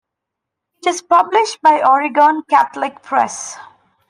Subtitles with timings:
[0.81, 3.55] It is published by Oregon Catholic Press.